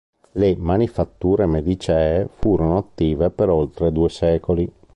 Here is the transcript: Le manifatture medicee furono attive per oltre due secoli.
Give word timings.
Le 0.41 0.55
manifatture 0.57 1.45
medicee 1.45 2.27
furono 2.39 2.77
attive 2.77 3.29
per 3.29 3.49
oltre 3.49 3.91
due 3.91 4.09
secoli. 4.09 4.67